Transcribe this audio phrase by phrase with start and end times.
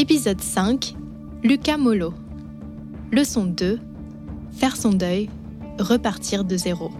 [0.00, 0.94] Épisode 5
[1.42, 2.14] Lucas Molo.
[3.12, 3.78] Leçon 2
[4.50, 5.28] Faire son deuil,
[5.78, 6.90] repartir de zéro.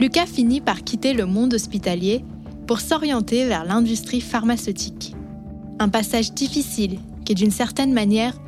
[0.00, 2.24] Lucas finit par quitter le monde hospitalier
[2.66, 5.14] pour s'orienter vers l'industrie pharmaceutique.
[5.78, 8.40] Un passage difficile qui, d'une certaine manière,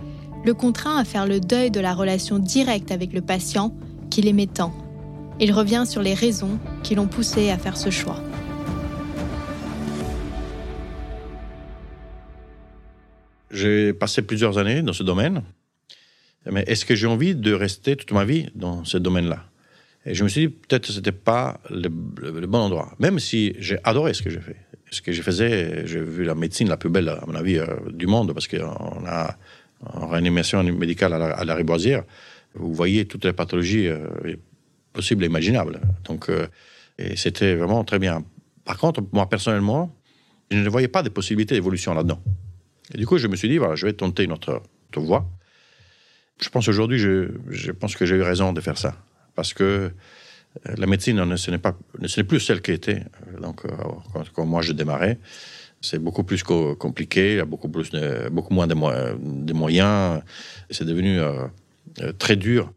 [0.43, 3.75] le contraint à faire le deuil de la relation directe avec le patient
[4.09, 4.73] qu'il aimait tant.
[5.41, 8.23] Il revient sur les raisons qui l'ont poussé à faire ce choix.
[13.55, 15.43] J'ai passé plusieurs années dans ce domaine,
[16.51, 19.45] mais est-ce que j'ai envie de rester toute ma vie dans ce domaine-là?
[20.07, 23.55] Et je me suis dit, peut-être que ce n'était pas le, bon endroit, même si
[23.59, 24.57] j'ai adoré ce que j'ai fait.
[24.91, 27.67] Ce que je faisais, j'ai vu la médecine la plus belle, à mon avis, euh,
[27.91, 29.37] du monde, parce qu'on a
[29.81, 32.05] en réanimation médicale à la, à Riboisière,
[32.55, 34.09] vous voyez toutes les pathologies euh,
[34.93, 35.81] possibles et imaginables.
[36.05, 36.47] Donc, euh,
[37.17, 38.25] c'était vraiment très bien.
[38.65, 39.95] Par contre, moi, personnellement,
[40.51, 42.21] je ne voyais pas de possibilités d'évolution là-dedans.
[42.93, 44.63] Et du coup, je me suis dit, voilà, je vais tenter une autre,
[44.97, 45.27] voie.
[46.41, 48.97] Je pense aujourd'hui, je, pense que j'ai eu raison de faire ça.
[49.35, 49.91] Parce que euh,
[50.77, 53.05] la médecine, ce n'est, plus celle qui était.
[53.41, 53.71] Donc, euh,
[54.35, 55.19] quand, moi je démarrais,
[55.81, 57.91] c'est beaucoup plus compliqué, il y a beaucoup, plus
[58.31, 60.23] beaucoup moins de, de moyens.
[60.71, 62.73] C'est devenu euh, très dur.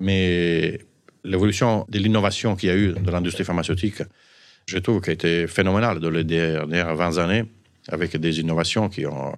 [0.00, 0.80] Mais
[1.24, 4.02] l'évolution de l'innovation qu'il y a eu dans l'industrie pharmaceutique,
[4.66, 7.44] je trouve qu'elle a été phénoménale dans les dernières 20 années,
[7.88, 9.34] avec des innovations qui ont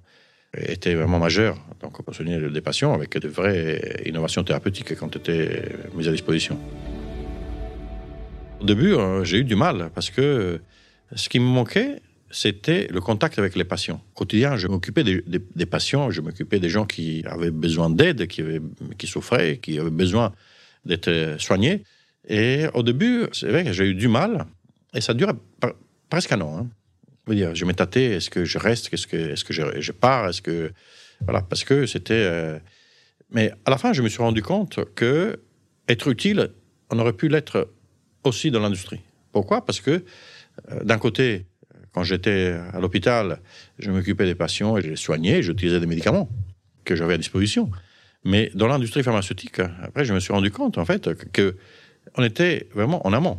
[0.57, 1.57] était vraiment majeur.
[1.81, 5.63] Donc, on peut soigner des patients avec de vraies innovations thérapeutiques qui ont été
[5.95, 6.59] mises à disposition.
[8.61, 10.61] Au début, euh, j'ai eu du mal parce que
[11.15, 14.01] ce qui me manquait, c'était le contact avec les patients.
[14.15, 19.07] Au quotidien, je m'occupais des, patients, je m'occupais des gens qui avaient besoin d'aide, qui,
[19.07, 20.33] souffraient, qui avaient besoin
[20.85, 21.85] d'être soignés.
[22.29, 24.47] Et au début, c'est vrai que j'ai eu du mal,
[24.95, 25.33] et ça dure
[26.09, 26.59] presque un an.
[26.59, 26.69] Hein
[27.33, 30.43] dire, je m'ai tâté, est-ce que je reste, est-ce que, est-ce que je, pars, est-ce
[30.43, 30.73] que
[31.23, 32.15] voilà, parce que c'était.
[32.15, 32.59] Euh,
[33.31, 35.41] mais à la fin, je me suis rendu compte que
[35.89, 36.51] être utile,
[36.91, 37.71] on aurait pu l'être
[38.25, 39.01] aussi dans l'industrie.
[39.33, 39.65] Pourquoi?
[39.65, 40.05] Parce que
[40.71, 41.47] euh, d'un côté,
[41.93, 43.41] quand j'étais à l'hôpital,
[43.79, 46.29] je m'occupais des patients et je les soignais, j'utilisais des médicaments
[46.85, 47.71] que j'avais à disposition.
[48.25, 51.57] Mais dans l'industrie pharmaceutique, après, je me suis rendu compte en fait que
[52.17, 53.39] on était vraiment en amont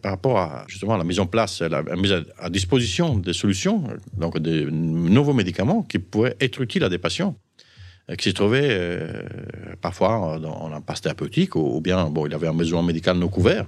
[0.00, 3.84] par rapport à justement la mise en place, la mise à, disposition des solutions,
[4.16, 7.36] donc des nouveaux médicaments qui pourraient être utiles à des patients
[8.10, 9.22] euh, qui se trouvaient euh,
[9.80, 13.66] parfois dans un passe thérapeutique ou, bien bon, il avait un besoin médical non couvert.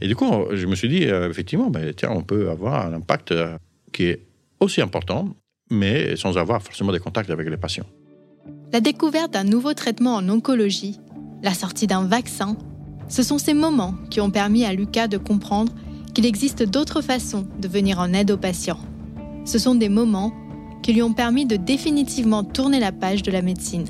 [0.00, 2.92] Et du coup, je me suis dit, euh, effectivement, ben, tiens, on peut avoir un
[2.92, 3.34] impact
[3.92, 4.26] qui est
[4.60, 5.34] aussi important,
[5.70, 7.86] mais sans avoir forcément des contacts avec les patients.
[8.72, 10.98] La découverte d'un nouveau traitement en oncologie,
[11.42, 12.56] la sortie d'un vaccin
[13.12, 15.70] ce sont ces moments qui ont permis à Lucas de comprendre
[16.14, 18.80] qu'il existe d'autres façons de venir en aide aux patients.
[19.44, 20.32] Ce sont des moments
[20.82, 23.84] qui lui ont permis de définitivement tourner la page de la médecine.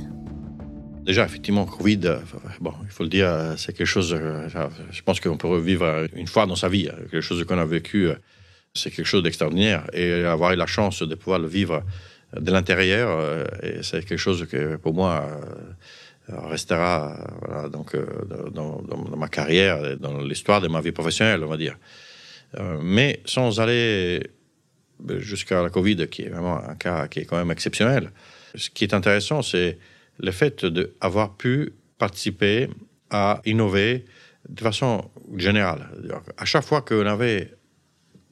[1.05, 2.19] Déjà, effectivement, Covid, euh,
[2.61, 4.49] bon, il faut le dire, euh, c'est quelque chose, euh,
[4.91, 8.09] je pense qu'on peut revivre une fois dans sa vie, quelque chose qu'on a vécu,
[8.75, 9.85] c'est quelque chose d'extraordinaire.
[9.93, 11.85] Et avoir eu la chance de pouvoir le vivre
[12.37, 13.47] de l'intérieur,
[13.83, 15.29] c'est quelque chose que pour moi,
[16.29, 17.17] restera
[17.73, 18.07] donc, euh,
[18.53, 18.83] dans,
[19.17, 21.77] ma carrière, dans l'histoire de ma vie professionnelle, on va dire.
[22.59, 24.23] Euh, mais sans aller
[25.19, 28.13] jusqu'à la Covid, qui est vraiment un cas qui est quand même exceptionnel,
[28.55, 29.79] ce qui est intéressant, c'est
[30.19, 32.69] le fait d'avoir pu participer
[33.11, 34.05] à innover
[34.49, 35.89] de façon générale.
[36.37, 37.53] À chaque fois qu'on avait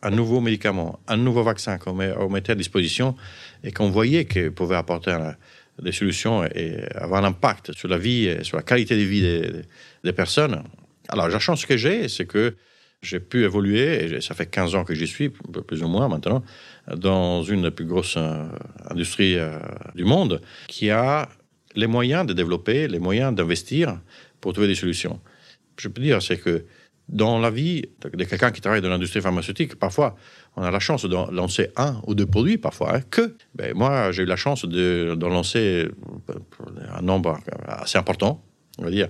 [0.02, 3.16] un nouveau médicament, un nouveau vaccin qu'on mettait à disposition
[3.64, 5.34] et qu'on voyait qu'il pouvait apporter un,
[5.80, 9.22] des solutions et avoir un impact sur la vie et sur la qualité de vie
[10.02, 10.62] des, personnes.
[11.08, 12.54] Alors, la chance que j'ai, c'est que
[13.02, 16.44] j'ai pu évoluer, et ça fait 15 ans que j'y suis, plus ou moins maintenant,
[16.94, 18.46] dans une des plus grosses euh,
[18.90, 19.58] industries euh,
[19.94, 21.28] du monde, qui a
[21.74, 23.98] les moyens de développer, les moyens d'investir
[24.40, 25.20] pour trouver des solutions.
[25.78, 26.66] Je peux dire, c'est que
[27.08, 30.16] dans la vie de quelqu'un qui travaille dans l'industrie pharmaceutique, parfois,
[30.56, 33.36] on a la chance de lancer un ou deux produits, parfois hein, que.
[33.54, 35.88] Ben, moi, j'ai eu la chance de, lancer
[36.92, 38.42] un nombre assez important,
[38.78, 39.08] on va dire.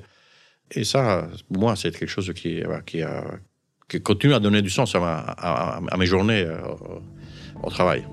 [0.72, 3.02] Et ça, pour moi, c'est quelque chose qui, qui,
[3.88, 6.58] qui, continue à donner du sens à, mes journées euh,
[7.62, 8.06] au travail.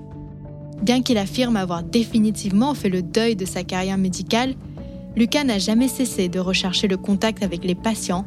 [0.82, 4.54] Bien qu'il affirme avoir définitivement fait le deuil de sa carrière médicale,
[5.16, 8.24] Lucas n'a jamais cessé de rechercher le contact avec les patients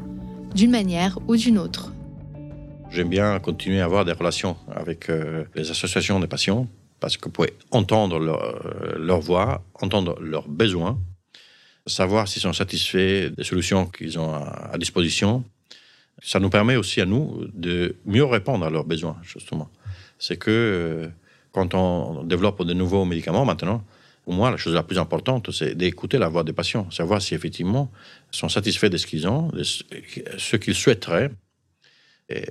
[0.53, 1.90] d'une manière ou d'une autre.
[2.91, 6.67] J'aime bien continuer à avoir des relations avec euh, les associations des patients
[6.99, 10.99] parce que vous entendre leur, leur, voix, entendre leurs besoins,
[11.87, 15.45] savoir s'ils sont satisfaits des solutions qu'ils ont à, disposition.
[16.21, 19.69] Ça nous permet aussi à nous de mieux répondre à leurs besoins, justement.
[20.19, 21.07] C'est que euh,
[21.53, 23.85] quand on développe de nouveaux médicaments maintenant,
[24.25, 27.35] pour moi, la chose la plus importante, c'est d'écouter la voix des patients, savoir si
[27.35, 27.89] effectivement
[28.33, 31.31] ils sont satisfaits de ce qu'ils ont, de ce qu'ils souhaiteraient.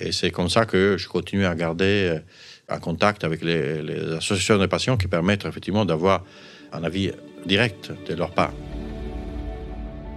[0.00, 2.21] Et, c'est comme ça que je continue à garder euh,
[2.69, 6.25] un contact avec les, les associations de patients qui permettent effectivement d'avoir
[6.73, 7.11] un avis
[7.47, 8.53] direct de leur part.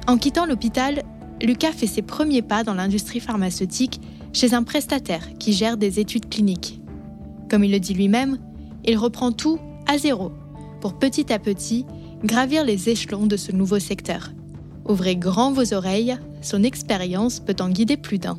[0.07, 1.03] En quittant l'hôpital,
[1.41, 3.99] Lucas fait ses premiers pas dans l'industrie pharmaceutique
[4.33, 6.81] chez un prestataire qui gère des études cliniques.
[7.49, 8.37] Comme il le dit lui-même,
[8.85, 10.31] il reprend tout à zéro
[10.81, 11.85] pour petit à petit
[12.23, 14.31] gravir les échelons de ce nouveau secteur.
[14.85, 18.37] Ouvrez grand vos oreilles, son expérience peut en guider plus d'un.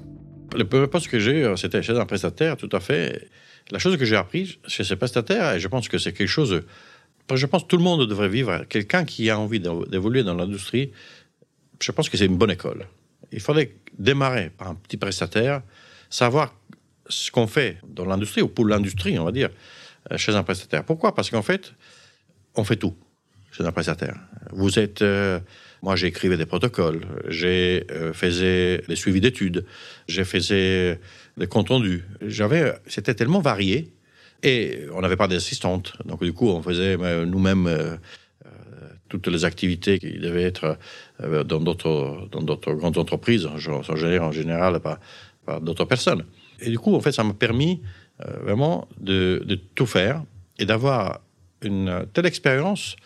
[0.54, 3.28] Le premier poste que j'ai, euh, c'était chez un prestataire, tout à fait.
[3.70, 6.62] La chose que j'ai appris chez ce prestataire, et je pense que c'est quelque chose,
[7.32, 10.92] je pense que tout le monde devrait vivre, quelqu'un qui a envie d'évoluer dans l'industrie,
[11.80, 12.86] je pense que c'est une bonne école.
[13.32, 15.62] Il faudrait démarrer par un petit prestataire,
[16.10, 16.54] savoir
[17.08, 19.50] ce qu'on fait dans l'industrie, ou pour l'industrie, on va dire,
[20.12, 20.84] euh, chez un prestataire.
[20.84, 21.14] Pourquoi?
[21.14, 21.72] Parce qu'en fait,
[22.54, 22.94] on fait tout
[23.56, 24.16] chez un prestataire.
[24.52, 25.02] Vous êtes...
[25.02, 25.40] Euh,
[25.82, 29.66] moi, j'écrivais des protocoles, j'ai euh, faisais des suivis d'études,
[30.08, 30.98] j'ai faisais
[31.36, 32.04] des comptes rendus.
[32.22, 33.92] J'avais, c'était tellement varié
[34.42, 35.92] et on n'avait pas d'assistante.
[36.06, 36.96] Donc du coup, on faisait
[37.26, 37.98] nous-mêmes
[39.08, 40.76] toutes les activités qui devaient être
[41.20, 44.98] euh, dans d'autres dans d'autres grandes entreprises, en général, en général par,
[45.46, 46.24] par d'autres personnes.
[46.60, 47.80] Et du coup, en fait, ça m'a permis
[48.24, 50.24] euh, vraiment de, de, tout faire
[50.58, 51.20] et d'avoir
[51.62, 52.96] une telle expérience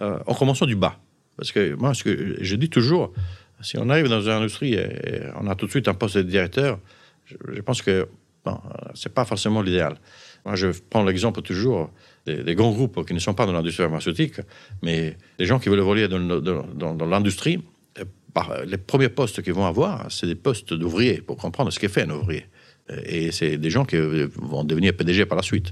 [0.00, 0.98] euh, en commençant du bas.
[1.36, 3.12] Parce que moi, ce que je dis toujours,
[3.60, 6.22] si on arrive dans une industrie et, on a tout de suite un poste de
[6.22, 6.78] directeur,
[7.24, 8.08] je, pense que
[8.44, 8.58] bon,
[8.94, 9.96] c'est pas forcément l'idéal.
[10.44, 11.90] Moi, je prends l'exemple toujours
[12.26, 14.40] des, grands groupes qui ne sont pas dans l'industrie pharmaceutique,
[14.82, 17.62] mais des gens qui veulent évoluer dans, l'industrie,
[17.98, 21.88] euh, les premiers postes qu'ils vont avoir, c'est des postes d'ouvriers, pour comprendre ce qu'est
[21.88, 22.46] fait un ouvrier.
[22.90, 25.70] Euh, et c'est des gens qui vont devenir PDG par la suite.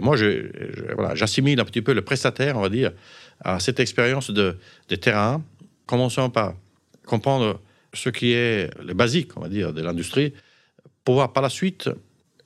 [0.00, 0.16] Moi,
[1.14, 2.92] j'assimile un petit peu le prestataire, on va dire,
[3.40, 4.56] à cette expérience de,
[4.88, 5.42] de terrain,
[5.86, 6.54] commençant par
[7.06, 7.60] comprendre
[7.94, 10.32] ce qui est le basique, on va dire, de l'industrie,
[11.04, 11.90] pouvoir par la suite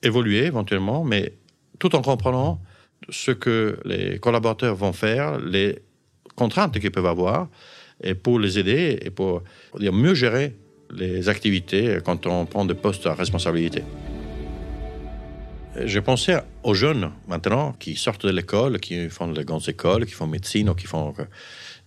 [0.03, 1.33] évoluer éventuellement, mais
[1.79, 2.61] tout en comprenant
[3.09, 5.79] ce que les collaborateurs vont faire, les
[6.35, 7.47] contraintes qu'ils peuvent avoir,
[8.01, 9.43] et pour les aider et pour
[9.79, 10.55] mieux gérer
[10.91, 13.83] les activités quand on prend des postes à responsabilité.
[15.85, 20.13] J'ai pensé aux jeunes maintenant qui sortent de l'école, qui font les grandes écoles, qui
[20.13, 21.13] font médecine ou qui font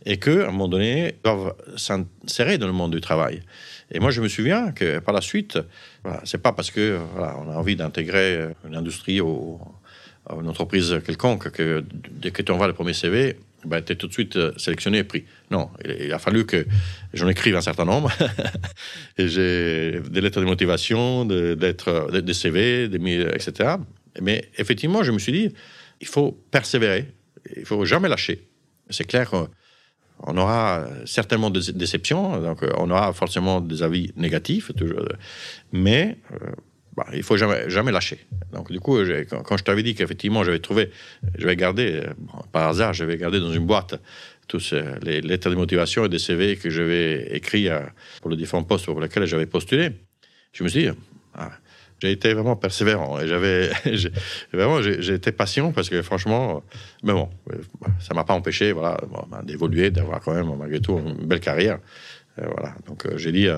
[0.06, 3.42] et que à un moment donné doivent s'insérer dans le monde du travail.
[3.90, 5.58] Et moi, je me souviens que par la suite,
[6.04, 9.60] voilà, c'est pas parce que voilà, on a envie d'intégrer une industrie au,
[10.30, 14.12] une entreprise quelconque que dès que tu envoies le premier CV, ben, tu tout de
[14.12, 15.24] suite euh, sélectionné et pris.
[15.50, 16.66] Non, il a fallu que
[17.12, 18.10] j'en écrive un certain nombre.
[19.18, 23.76] j'ai des lettres de motivation, d'être, des CV, des, etc.
[24.20, 25.54] Mais effectivement, je me suis dit,
[26.00, 27.06] il faut persévérer,
[27.56, 28.48] il faut jamais lâcher.
[28.88, 35.06] C'est clair qu'on aura certainement des déceptions, donc on aura forcément des avis négatifs, toujours,
[35.72, 36.50] mais euh,
[36.96, 38.18] bah, il faut jamais, lâcher.
[38.52, 38.98] Donc, du coup,
[39.44, 40.90] quand, je t'avais dit qu'effectivement, j'avais trouvé,
[41.38, 41.56] je vais
[42.52, 44.00] par hasard, j'avais gardé dans une boîte
[44.48, 47.78] tous les lettres de motivation et des CV que j'avais écrits euh,
[48.20, 49.92] pour les différents postes pour lesquels j'avais postulé.
[50.52, 50.88] Je me suis dit,
[51.34, 51.52] ah,
[52.00, 53.70] j'ai été vraiment persévérant et j'avais
[54.52, 56.64] vraiment j'ai été patient parce que franchement
[57.02, 57.28] mais bon
[58.00, 58.96] ça m'a pas empêché voilà
[59.30, 61.78] ben, d'évoluer d'avoir quand même malgré tout une belle carrière
[62.38, 63.48] euh, voilà donc euh, j'ai dit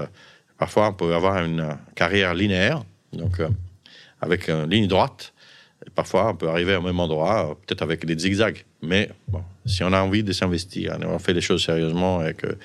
[0.59, 3.49] parfois on peut avoir une carrière linéaire donc, euh,
[4.21, 5.33] avec une ligne droite,
[5.95, 8.65] parfois on peut arriver au même endroit, peut-être avec des zigzags.
[8.83, 9.11] Mais
[9.67, 12.57] si on a envie de s'investir, on fait les choses sérieusement et que,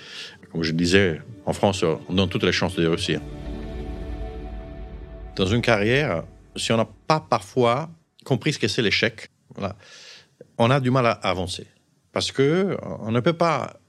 [0.52, 3.22] comme je disais, en France, on donne toutes les chances de réussir.
[5.36, 6.24] Dans une carrière,
[6.56, 7.90] si on n'a pas parfois
[8.24, 9.30] compris ce que c'est l'échec,
[10.58, 11.68] on a du mal à avancer.
[12.12, 13.80] Parce que on ne peut pas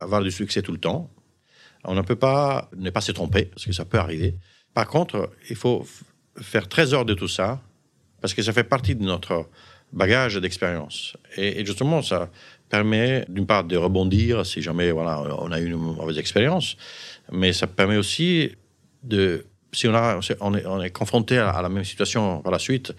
[0.00, 1.10] avoir du succès tout le temps.
[1.84, 4.34] On ne peut pas ne pas se tromper, parce que ça peut arriver.
[4.74, 5.86] Par contre, il faut
[6.40, 7.60] faire trésor de tout ça,
[8.20, 9.48] parce que ça fait partie de notre
[9.92, 11.16] bagage d'expérience.
[11.36, 12.30] Et, justement, ça
[12.68, 16.76] permet d'une part de rebondir si jamais voilà, on a eu une mauvaise expérience,
[17.32, 18.52] mais ça permet aussi
[19.02, 22.58] de, si on, a, on, est, on est confronté à, la même situation par la
[22.58, 22.92] suite,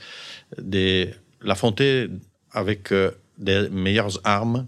[0.57, 1.09] de
[1.41, 2.07] l'affronter
[2.51, 4.65] avec euh, des meilleures armes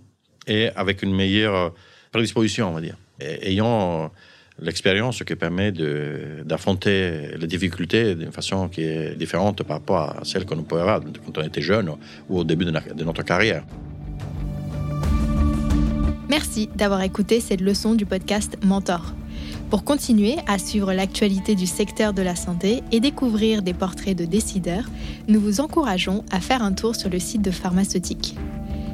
[0.47, 1.73] et avec une meilleure
[2.11, 2.97] prédisposition, on va dire.
[3.19, 4.11] ayant
[4.61, 10.45] l'expérience qui permet d'affronter les difficultés d'une façon qui est différente par rapport à celle
[10.45, 11.89] qu'on pouvait avoir quand on était jeune
[12.29, 13.63] ou au début de, de notre carrière.
[16.29, 19.13] Merci d'avoir écouté cette leçon du podcast Mentor.
[19.69, 24.25] Pour continuer à suivre l'actualité du secteur de la santé et découvrir des portraits de
[24.25, 24.85] décideurs,
[25.27, 28.35] nous vous encourageons à faire un tour sur le site de Pharmaceutique.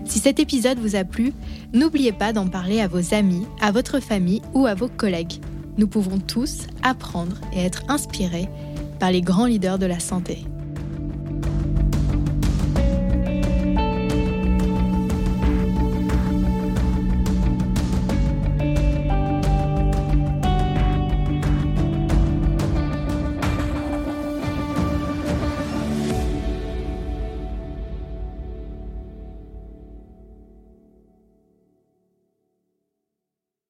[0.05, 1.33] Si cet épisode vous a plu,
[1.73, 5.41] n'oubliez pas d'en parler à vos amis, à votre famille ou à vos collègues.
[5.77, 8.49] Nous pouvons tous apprendre et être inspirés
[8.99, 10.45] par les grands leaders de la santé.